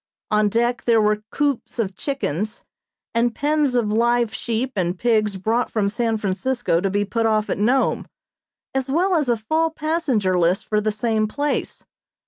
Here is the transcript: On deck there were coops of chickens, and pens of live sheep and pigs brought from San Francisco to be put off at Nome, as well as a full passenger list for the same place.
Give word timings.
On 0.31 0.49
deck 0.49 0.85
there 0.85 0.99
were 0.99 1.21
coops 1.29 1.77
of 1.77 1.95
chickens, 1.95 2.65
and 3.13 3.35
pens 3.35 3.75
of 3.75 3.91
live 3.93 4.33
sheep 4.33 4.71
and 4.75 4.97
pigs 4.97 5.37
brought 5.37 5.69
from 5.69 5.89
San 5.89 6.17
Francisco 6.17 6.81
to 6.81 6.89
be 6.89 7.05
put 7.05 7.27
off 7.27 7.51
at 7.51 7.59
Nome, 7.59 8.07
as 8.73 8.89
well 8.89 9.13
as 9.13 9.29
a 9.29 9.37
full 9.37 9.69
passenger 9.69 10.39
list 10.39 10.65
for 10.65 10.81
the 10.81 10.91
same 10.91 11.27
place. 11.27 11.85